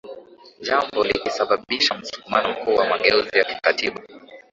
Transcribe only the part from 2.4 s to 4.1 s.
mkuu wa mageuzi ya kikatiba